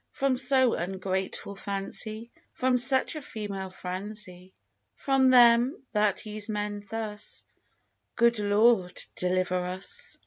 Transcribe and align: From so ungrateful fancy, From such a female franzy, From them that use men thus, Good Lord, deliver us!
From 0.13 0.35
so 0.35 0.73
ungrateful 0.73 1.55
fancy, 1.55 2.31
From 2.55 2.75
such 2.75 3.15
a 3.15 3.21
female 3.21 3.69
franzy, 3.69 4.53
From 4.95 5.29
them 5.29 5.83
that 5.93 6.25
use 6.25 6.49
men 6.49 6.83
thus, 6.89 7.45
Good 8.15 8.39
Lord, 8.39 8.99
deliver 9.15 9.63
us! 9.63 10.17